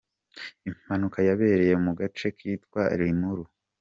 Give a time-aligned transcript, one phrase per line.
[0.69, 3.43] Impanuka yabereye mu gace kitwa Limuru.